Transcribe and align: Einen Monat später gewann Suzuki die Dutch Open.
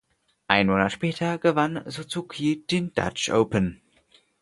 Einen 0.47 0.67
Monat 0.71 0.93
später 0.93 1.37
gewann 1.37 1.83
Suzuki 1.85 2.63
die 2.67 2.91
Dutch 2.91 3.29
Open. 3.31 3.79